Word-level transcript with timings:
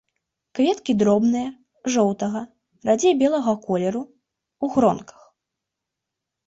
Кветкі 0.59 0.95
дробныя, 1.01 1.49
жоўтага, 1.97 2.41
радзей 2.91 3.13
белага 3.23 3.53
колеру, 3.67 4.03
у 4.67 4.75
гронках. 4.79 5.19